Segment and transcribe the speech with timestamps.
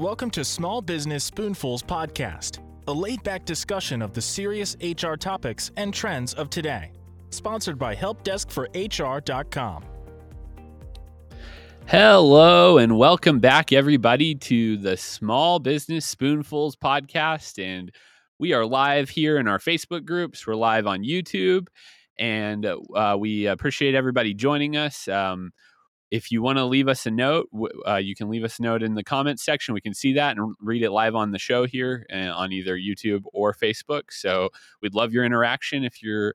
[0.00, 5.72] Welcome to Small Business Spoonfuls Podcast, a laid back discussion of the serious HR topics
[5.76, 6.92] and trends of today.
[7.28, 9.84] Sponsored by HelpDeskForHR.com.
[11.84, 17.62] Hello, and welcome back, everybody, to the Small Business Spoonfuls Podcast.
[17.62, 17.92] And
[18.38, 21.66] we are live here in our Facebook groups, we're live on YouTube,
[22.18, 25.08] and uh, we appreciate everybody joining us.
[25.08, 25.52] Um,
[26.10, 27.48] if you want to leave us a note,
[27.86, 29.74] uh, you can leave us a note in the comments section.
[29.74, 32.76] We can see that and read it live on the show here uh, on either
[32.76, 34.04] YouTube or Facebook.
[34.10, 34.50] So
[34.82, 36.34] we'd love your interaction if you're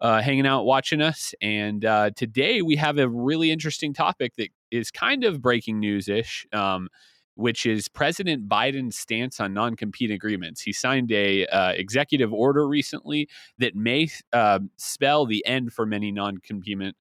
[0.00, 1.34] uh, hanging out watching us.
[1.42, 6.08] And uh, today we have a really interesting topic that is kind of breaking news
[6.08, 6.46] ish.
[6.52, 6.88] Um,
[7.34, 10.60] which is President Biden's stance on non-compete agreements.
[10.60, 16.12] He signed a uh, executive order recently that may uh, spell the end for many
[16.12, 16.94] non-compete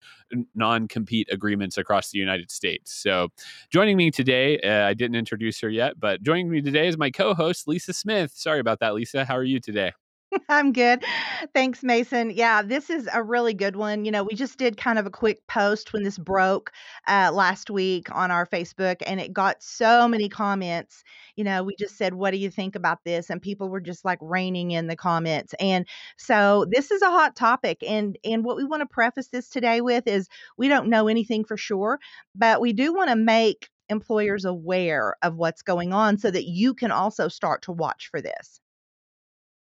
[0.56, 2.94] non-compete agreements across the United States.
[2.94, 3.30] So,
[3.70, 7.12] joining me today, uh, I didn't introduce her yet, but joining me today is my
[7.12, 8.32] co-host Lisa Smith.
[8.34, 9.26] Sorry about that, Lisa.
[9.26, 9.92] How are you today?
[10.50, 11.04] I'm good.
[11.54, 12.32] Thanks, Mason.
[12.32, 14.06] Yeah, this is a really good one.
[14.06, 16.72] You know, we just did kind of a quick post when this broke
[17.08, 21.04] uh, last week on our Facebook, and it got so many comments.
[21.36, 23.30] You know, we just said, What do you think about this?
[23.30, 25.54] And people were just like raining in the comments.
[25.60, 25.86] And
[26.18, 27.84] so this is a hot topic.
[27.86, 31.44] And and what we want to preface this today with is we don't know anything
[31.44, 32.00] for sure,
[32.36, 36.74] but we do want to make employers aware of what's going on so that you
[36.74, 38.61] can also start to watch for this.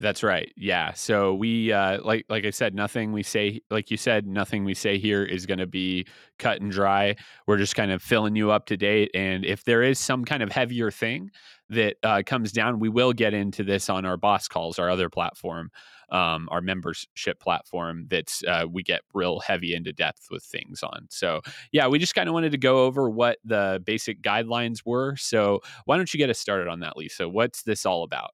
[0.00, 0.50] That's right.
[0.56, 0.94] Yeah.
[0.94, 4.72] So we uh, like like I said, nothing we say, like you said, nothing we
[4.72, 6.06] say here is going to be
[6.38, 7.16] cut and dry.
[7.46, 9.10] We're just kind of filling you up to date.
[9.12, 11.30] And if there is some kind of heavier thing
[11.68, 15.10] that uh, comes down, we will get into this on our boss calls, our other
[15.10, 15.70] platform,
[16.08, 18.06] um, our membership platform.
[18.08, 21.08] That's uh, we get real heavy into depth with things on.
[21.10, 21.42] So
[21.72, 25.16] yeah, we just kind of wanted to go over what the basic guidelines were.
[25.16, 27.28] So why don't you get us started on that, Lisa?
[27.28, 28.30] What's this all about?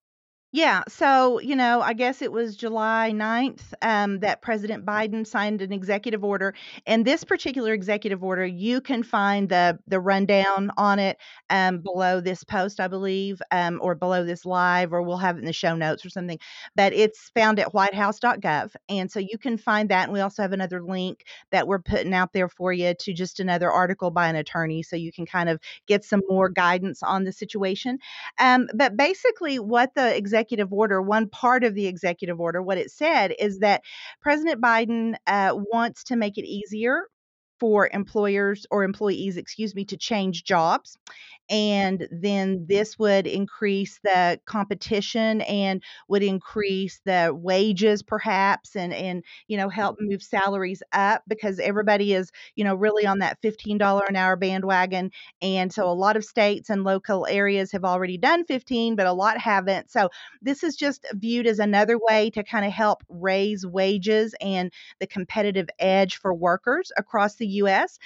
[0.56, 5.60] Yeah, so, you know, I guess it was July 9th um, that President Biden signed
[5.60, 6.54] an executive order.
[6.86, 11.18] And this particular executive order, you can find the the rundown on it
[11.50, 15.40] um, below this post, I believe, um, or below this live, or we'll have it
[15.40, 16.38] in the show notes or something.
[16.74, 18.74] But it's found at whitehouse.gov.
[18.88, 20.04] And so you can find that.
[20.04, 23.40] And we also have another link that we're putting out there for you to just
[23.40, 24.82] another article by an attorney.
[24.82, 27.98] So you can kind of get some more guidance on the situation.
[28.38, 32.78] Um, but basically, what the executive executive order, one part of the executive order, what
[32.78, 33.82] it said is that
[34.20, 37.02] President Biden uh, wants to make it easier
[37.58, 40.98] for employers or employees, excuse me, to change jobs
[41.48, 49.22] and then this would increase the competition and would increase the wages perhaps and and
[49.46, 54.08] you know help move salaries up because everybody is you know really on that $15
[54.08, 58.44] an hour bandwagon and so a lot of states and local areas have already done
[58.44, 59.90] 15 but a lot haven't.
[59.90, 60.10] So
[60.42, 65.06] this is just viewed as another way to kind of help raise wages and the
[65.06, 67.98] competitive edge for workers across the US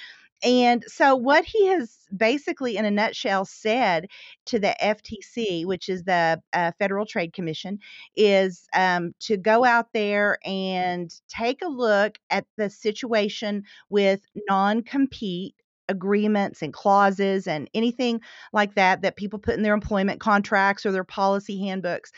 [0.43, 4.07] and so, what he has basically, in a nutshell, said
[4.47, 7.79] to the FTC, which is the uh, Federal Trade Commission,
[8.17, 14.83] is um, to go out there and take a look at the situation with non
[14.83, 15.55] compete
[15.89, 18.21] agreements and clauses and anything
[18.53, 22.13] like that that people put in their employment contracts or their policy handbooks,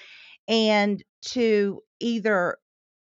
[0.46, 2.56] and to either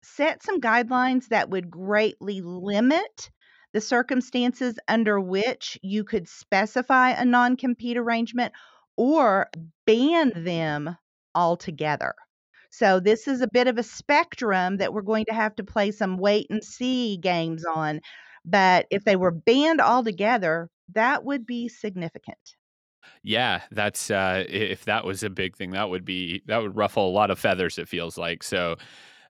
[0.03, 3.31] set some guidelines that would greatly limit
[3.75, 8.53] the circumstances under which you could specify a non compete arrangement
[8.95, 9.49] or
[9.85, 10.97] ban them
[11.35, 12.15] altogether.
[12.69, 15.91] So, this is a bit of a spectrum that we're going to have to play
[15.91, 17.99] some wait and see games on.
[18.45, 22.55] But if they were banned altogether, that would be significant.
[23.23, 27.09] Yeah, that's uh, if that was a big thing, that would be that would ruffle
[27.09, 27.77] a lot of feathers.
[27.77, 28.77] It feels like so.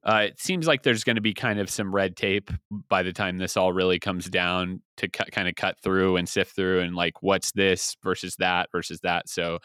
[0.06, 2.52] Uh, it seems like there's going to be kind of some red tape
[2.90, 6.30] by the time this all really comes down to cut, kind of cut through and
[6.30, 9.28] sift through and like what's this versus that versus that.
[9.28, 9.60] So,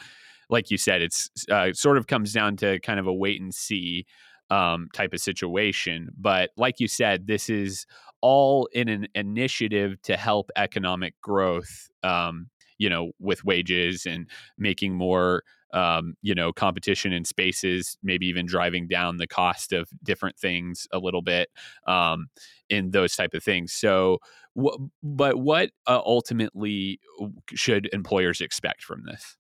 [0.49, 3.55] like you said, it's uh, sort of comes down to kind of a wait and
[3.55, 4.07] see
[4.49, 6.09] um, type of situation.
[6.17, 7.87] But like you said, this is
[8.23, 11.89] all in an initiative to help economic growth.
[12.03, 12.49] Um,
[12.79, 14.27] you know, with wages and
[14.57, 19.89] making more um, you know, competition in spaces, maybe even driving down the cost of
[20.03, 21.49] different things a little bit
[21.87, 22.29] um,
[22.69, 23.73] in those type of things.
[23.73, 24.19] So,
[24.57, 27.01] w- but what uh, ultimately
[27.55, 29.37] should employers expect from this?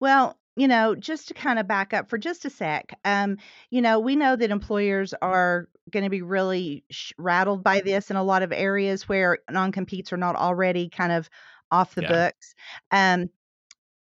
[0.00, 3.38] Well, you know, just to kind of back up for just a sec, um,
[3.70, 8.10] you know, we know that employers are going to be really sh- rattled by this
[8.10, 11.30] in a lot of areas where non competes are not already kind of
[11.70, 12.08] off the yeah.
[12.08, 12.54] books.
[12.90, 13.30] Um,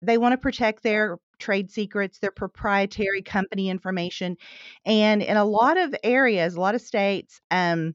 [0.06, 4.36] they want to protect their trade secrets, their proprietary company information.
[4.84, 7.94] And in a lot of areas, a lot of states, um,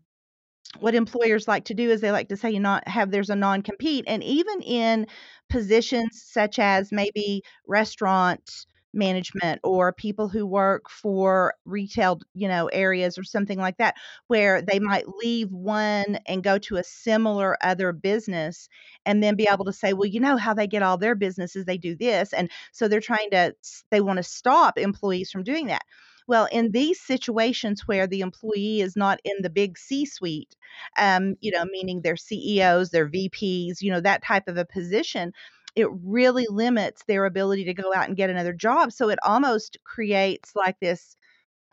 [0.80, 3.36] what employers like to do is they like to say you not have there's a
[3.36, 5.08] non-compete and even in
[5.50, 13.18] positions such as maybe restaurant management or people who work for retail you know areas
[13.18, 13.96] or something like that
[14.28, 18.68] where they might leave one and go to a similar other business
[19.06, 21.66] and then be able to say well you know how they get all their businesses
[21.66, 23.54] they do this and so they're trying to
[23.92, 25.84] they want to stop employees from doing that.
[26.28, 30.56] Well, in these situations where the employee is not in the big C suite,
[30.96, 35.34] um, you know, meaning their CEOs, their VPs, you know, that type of a position,
[35.80, 36.56] it really mm-hmm.
[36.56, 38.92] limits their ability to go out and get another job.
[38.92, 41.16] So it almost creates like this,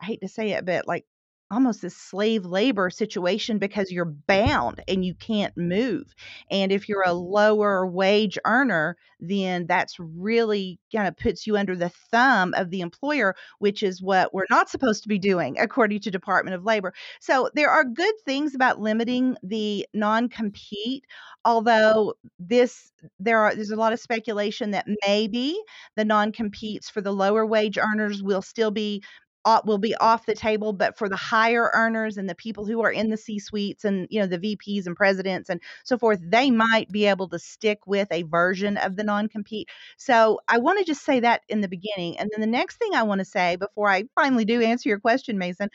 [0.01, 1.05] I hate to say it, but like
[1.51, 6.15] almost this slave labor situation because you're bound and you can't move.
[6.51, 7.33] And if you're a mm-hmm.
[7.33, 12.81] lower wage earner, then that's really kind of puts you under the thumb of the
[12.81, 16.93] employer, which is what we're not supposed to be doing according to Department of Labor.
[17.21, 21.05] So there are good things about limiting the non-compete,
[21.45, 25.57] although this there are there's a lot of speculation that maybe
[25.95, 29.03] the non-competes for the lower wage earners will still be
[29.65, 32.91] will be off the table but for the higher earners and the people who are
[32.91, 36.51] in the c suites and you know the vps and presidents and so forth they
[36.51, 39.69] might be able to stick with a version of the non-compete.
[39.97, 42.95] So i want to just say that in the beginning and then the next thing
[42.95, 45.69] i want to say before i finally do answer your question mason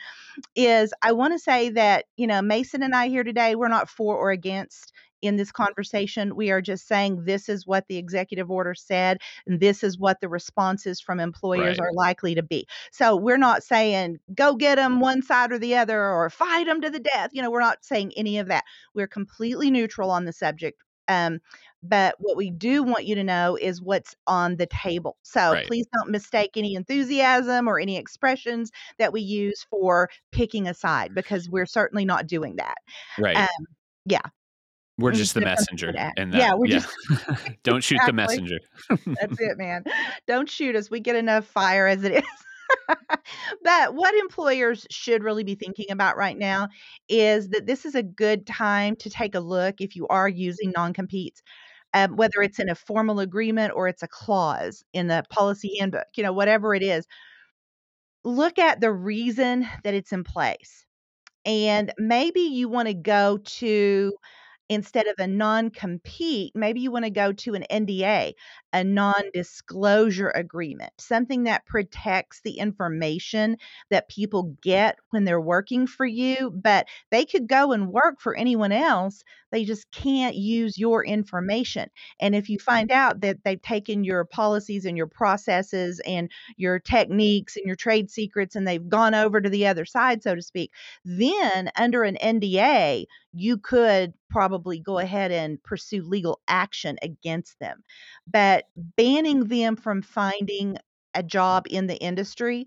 [0.54, 3.88] is i want to say that you know mason and i here today we're not
[3.88, 4.92] for or against
[5.22, 6.36] in this conversation.
[6.36, 10.20] We are just saying this is what the executive order said, and this is what
[10.20, 11.86] the responses from employers right.
[11.86, 12.66] are likely to be.
[12.90, 16.80] So we're not saying go get them one side or the other or fight them
[16.82, 17.30] to the death.
[17.32, 18.64] You know, we're not saying any of that.
[18.94, 20.82] We're completely neutral on the subject.
[21.08, 21.40] Um,
[21.82, 25.16] but what we do want you to know is what's on the table.
[25.22, 25.66] So right.
[25.66, 31.12] please don't mistake any enthusiasm or any expressions that we use for picking a side
[31.14, 32.76] because we're certainly not doing that.
[33.18, 33.36] Right.
[33.36, 33.66] Um,
[34.06, 34.22] yeah.
[34.98, 35.92] We're just the messenger.
[36.16, 36.80] And yeah, we're yeah.
[36.80, 36.94] just
[37.62, 38.58] don't shoot the messenger.
[38.88, 39.84] That's it, man.
[40.26, 40.90] Don't shoot us.
[40.90, 42.96] We get enough fire as it is.
[43.62, 46.68] but what employers should really be thinking about right now
[47.08, 50.72] is that this is a good time to take a look if you are using
[50.74, 51.42] non competes.
[51.94, 56.06] Um, whether it's in a formal agreement or it's a clause in the policy handbook,
[56.16, 57.06] you know, whatever it is,
[58.24, 60.86] look at the reason that it's in place.
[61.44, 64.12] And maybe you want to go to
[64.68, 68.32] instead of a non compete, maybe you want to go to an NDA,
[68.72, 68.94] a mm-hmm.
[68.94, 73.56] non disclosure agreement, something that protects the information
[73.90, 78.34] that people get when they're working for you, but they could go and work for
[78.34, 79.22] anyone else.
[79.50, 81.90] They just can't use your information.
[82.20, 82.98] And if you find mm-hmm.
[82.98, 88.10] out that they've taken your policies and your processes and your techniques and your trade
[88.10, 90.72] secrets and they've gone over to the other side, so to speak,
[91.04, 95.02] then under an NDA, you could probably go mm.
[95.02, 97.82] ahead and pursue legal action against them.
[98.26, 98.64] But
[98.96, 100.78] banning them from finding
[101.14, 102.66] a job in the industry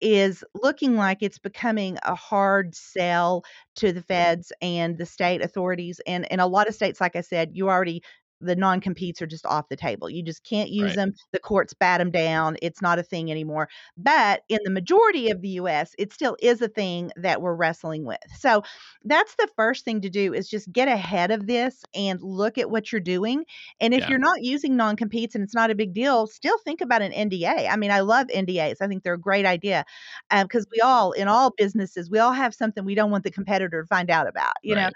[0.00, 3.44] is looking like it's becoming a hard sell
[3.76, 7.20] to the feds and the state authorities and in a lot of states like i
[7.20, 8.02] said you already
[8.40, 10.08] the non competes are just off the table.
[10.08, 10.96] You just can't use right.
[10.96, 11.14] them.
[11.32, 12.56] The courts bat them down.
[12.62, 13.68] It's not a thing anymore.
[13.96, 18.04] But in the majority of the US, it still is a thing that we're wrestling
[18.04, 18.18] with.
[18.38, 18.62] So
[19.04, 22.70] that's the first thing to do is just get ahead of this and look at
[22.70, 23.44] what you're doing.
[23.80, 24.10] And if yeah.
[24.10, 27.12] you're not using non competes and it's not a big deal, still think about an
[27.12, 27.68] NDA.
[27.70, 28.76] I mean, I love NDAs.
[28.80, 29.84] I think they're a great idea
[30.30, 33.30] because um, we all, in all businesses, we all have something we don't want the
[33.30, 34.86] competitor to find out about, you right.
[34.86, 34.90] know?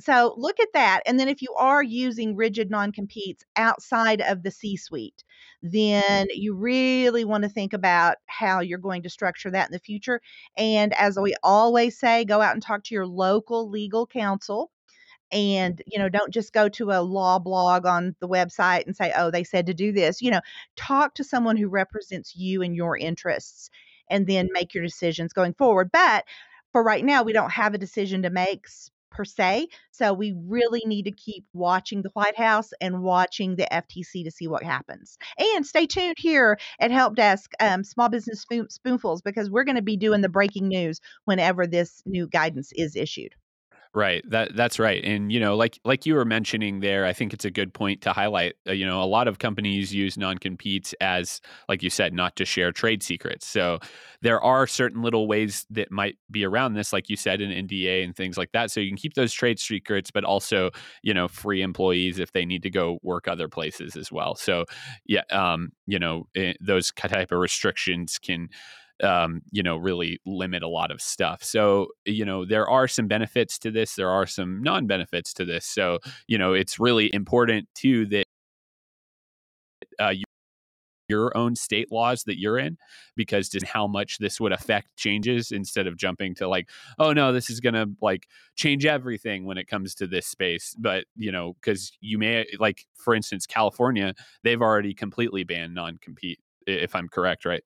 [0.00, 1.02] So look at that.
[1.06, 5.22] And then if you are using rigid non competes outside of the C suite,
[5.62, 9.78] then you really want to think about how you're going to structure that in the
[9.78, 10.20] future.
[10.56, 14.70] And as we always say, go out and talk to your local legal counsel.
[15.30, 19.12] And, you know, don't just go to a law blog on the website and say,
[19.16, 20.20] oh, they said to do this.
[20.20, 20.40] You know,
[20.76, 23.70] talk to someone who represents you and your interests
[24.10, 25.90] and then make your decisions going forward.
[25.92, 26.24] But
[26.72, 28.66] for right now, we don't have a decision to make
[29.14, 29.68] per se.
[29.92, 34.30] So we really need to keep watching the White House and watching the FTC to
[34.30, 35.16] see what happens.
[35.38, 39.82] And stay tuned here at Help Desk um, Small Business Spoonfuls because we're going to
[39.82, 43.34] be doing the breaking news whenever this new guidance is issued.
[43.96, 44.28] Right.
[44.28, 45.04] That that's right.
[45.04, 48.00] And you know, like like you were mentioning there, I think it's a good point
[48.02, 48.54] to highlight.
[48.66, 52.44] Uh, you know, a lot of companies use non-competes as like you said, not to
[52.44, 53.46] share trade secrets.
[53.46, 53.78] So
[54.20, 58.02] there are certain little ways that might be around this like you said an NDA
[58.02, 58.72] and things like that.
[58.72, 60.70] So you can keep those trade secrets but also,
[61.04, 64.34] you know, free employees if they need to go work other places as well.
[64.34, 64.64] So
[65.06, 68.48] yeah, um, you know, eh, those type of restrictions can
[69.04, 71.44] um, you know, really limit a lot of stuff.
[71.44, 73.94] So, you know, there are some benefits to this.
[73.94, 75.66] There are some non benefits to this.
[75.66, 78.24] So, you know, it's really important too that
[80.00, 80.24] uh, you
[81.08, 82.78] your own state laws that you're in
[83.16, 86.68] because just how much this would affect changes instead of jumping to like
[86.98, 90.74] oh no this is going to like change everything when it comes to this space
[90.78, 96.38] but you know because you may like for instance california they've already completely banned non-compete
[96.66, 97.62] if i'm correct right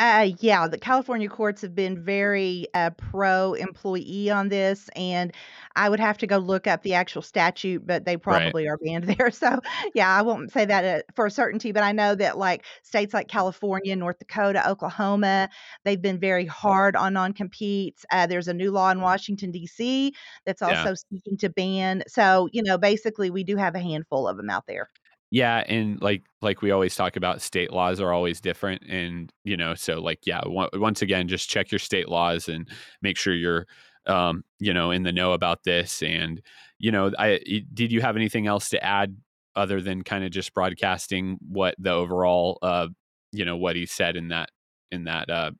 [0.00, 5.30] Uh, yeah, the California courts have been very uh, pro employee on this, and
[5.76, 8.78] I would have to go look up the actual statute, but they right probably are
[8.78, 9.30] banned there.
[9.30, 9.60] So,
[9.94, 13.28] yeah, I won't say that uh, for certainty, but I know that like states like
[13.28, 15.50] California, North Dakota, Oklahoma,
[15.84, 18.06] they've been very hard on non-competes.
[18.10, 20.14] Uh, there's a new law in Washington, D.C.
[20.46, 22.02] that's yeah also seeking to ban.
[22.08, 24.88] So, you know, basically, we do have a handful of them out there.
[25.30, 29.56] Yeah, and like like we always talk about, state laws are always different, and you
[29.56, 32.68] know, so like yeah, on- once again, just check your state laws and
[33.00, 33.66] make sure you're
[34.06, 36.02] um, you know in the know about this.
[36.02, 36.42] And
[36.78, 37.38] you know, i
[37.74, 39.16] did you have anything else to add
[39.56, 42.88] other than kind of just broadcasting what the overall uh,
[43.32, 44.50] you know what he said in that
[44.90, 45.52] in that uh,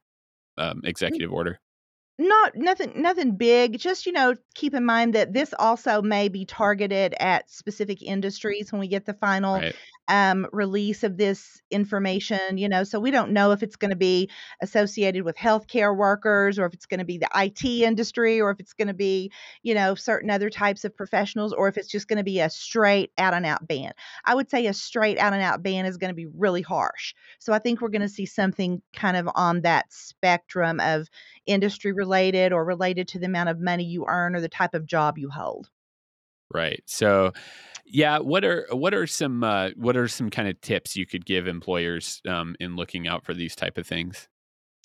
[0.58, 1.60] um, executive order?
[2.22, 3.78] Not nothing nothing big.
[3.78, 8.70] Just, you know, keep in mind that this also may be targeted at specific industries
[8.70, 9.74] when we get the final Right.
[10.08, 12.84] Um, release of this information, you know.
[12.84, 14.28] So we don't know if it's going to be
[14.60, 18.60] associated with healthcare workers or if it's going to be the IT industry or if
[18.60, 19.30] it's going to be,
[19.62, 22.50] you know, certain other types of professionals or if it's just going to be a
[22.50, 23.92] straight out and out ban.
[24.24, 27.14] I would say a straight out and out ban is going to be really harsh.
[27.38, 31.08] So I think we're going to see something kind of on that spectrum of
[31.46, 34.86] industry related or related to the amount of money you earn or the type of
[34.86, 35.68] job you hold.
[36.52, 36.82] Right.
[36.86, 37.32] So,
[37.86, 41.24] yeah, what are what are some uh, what are some kind of tips you could
[41.26, 44.28] give employers um, in looking out for these type of things?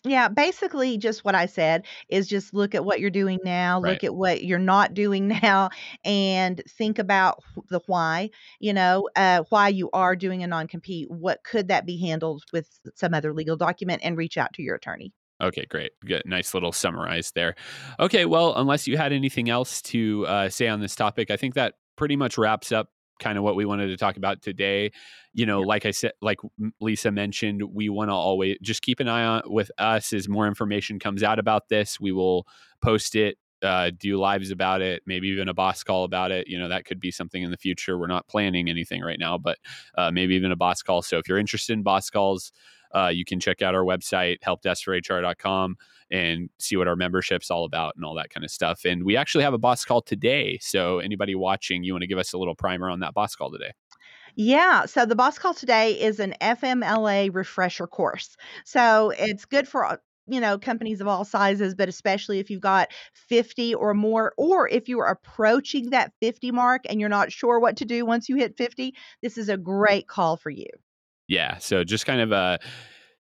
[0.08, 3.92] Yeah, basically just what I said is just look at what you're doing now, Right.
[3.94, 5.70] look at what you're not doing now,
[6.04, 8.30] and think about the why,
[8.60, 11.10] you know, uh, why you are doing a non compete.
[11.10, 14.76] What could that be handled with some other legal document and reach out to your
[14.76, 15.12] attorney.
[15.42, 15.92] Okay, great.
[16.06, 16.24] Good.
[16.26, 17.56] Nice little summarize there.
[18.00, 21.56] Okay, well, unless you had anything else to uh, say on this topic, I think
[21.56, 22.90] that pretty much wraps up
[23.20, 24.92] kind of what we wanted to talk about today.
[25.34, 26.40] You know, like I said, like
[26.80, 30.48] Lisa mentioned, we want to always just keep an eye on with us as more
[30.48, 32.00] information comes out about this.
[32.00, 32.48] We will
[32.82, 36.48] post it, uh, do lives about it, maybe even a boss call about it.
[36.48, 37.98] You know, that could be something in the future.
[37.98, 39.58] We're not planning anything right now, but
[39.98, 41.02] uh, maybe even a boss call.
[41.02, 42.52] So if you're interested in boss calls,
[42.94, 45.78] uh, you can check out our website, helpdeskforhr.com,
[46.12, 48.86] and see what our membership's all about and all that kind of stuff.
[48.86, 50.60] And we actually have a boss call today.
[50.62, 53.52] So anybody watching, you want to give us a little primer on that boss call
[53.52, 53.72] today?
[54.36, 58.36] Yeah, so the boss call today is an FMLA refresher course.
[58.66, 62.62] So it's good for uh, you know companies of all sizes, but especially if you've
[62.62, 67.60] got 50 or more, or if you're approaching that 50 mark and you're not sure
[67.60, 70.68] what to do once you hit 50, this is a great call for you.
[71.28, 71.58] Yeah.
[71.58, 72.58] So just kind of uh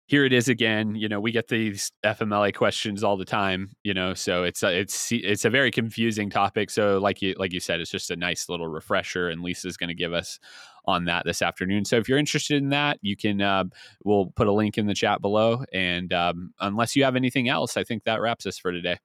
[0.08, 0.94] here it is again.
[0.94, 3.72] You know, we get these FMLA questions all the time.
[3.82, 6.70] You know, so it's a, it's it's a very confusing topic.
[6.70, 9.88] So like you like you said, it's just a nice little refresher, and Lisa's going
[9.88, 10.38] to give us
[10.86, 11.84] on that this afternoon.
[11.84, 13.64] So if you're interested in that, you can uh,
[14.04, 15.64] we'll put a link in the chat below.
[15.72, 18.98] And um, unless you have anything else, I think that wraps us for today.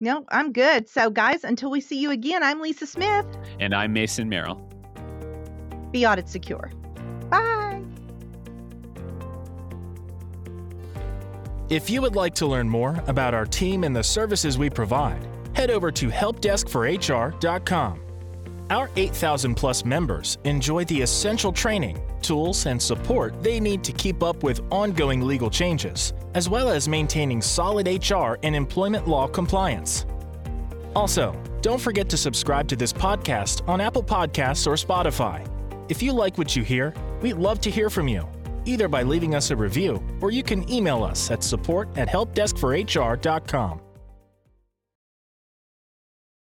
[0.00, 0.88] No, I'm good.
[0.88, 3.26] So guys, until we see you again, I'm Lisa Smith.
[3.58, 4.60] And I'm Mason Merrill.
[5.92, 6.70] Be audit secure.
[7.30, 7.63] Bye.
[11.70, 15.26] If you would like to learn more about our team and the services we provide,
[15.54, 18.00] head over to helpdeskforhr.com.
[18.70, 24.22] Our 8,000 plus members enjoy the essential training, tools, and support they need to keep
[24.22, 30.04] up with ongoing legal changes, as well as maintaining solid HR and employment law compliance.
[30.94, 35.46] Also, don't forget to subscribe to this podcast on Apple Podcasts or Spotify.
[35.88, 36.92] If you like what you hear,
[37.22, 38.28] we'd love to hear from you,
[38.66, 43.80] either by leaving us a review or you can email us at support at helpdeskforhr.com.